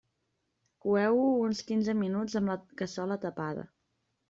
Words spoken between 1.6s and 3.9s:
quinze minuts amb la cassola tapada.